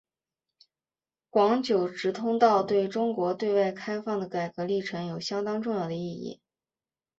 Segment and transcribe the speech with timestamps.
[1.29, 6.41] 广九直通车对中国对外开放的改革历程有相当重要的意义。